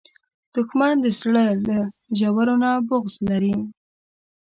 دښمن 0.53 0.93
د 1.03 1.05
زړه 1.19 1.45
له 1.67 1.77
ژورو 2.19 2.55
نه 2.63 2.71
بغض 2.87 3.15
لري 3.29 3.55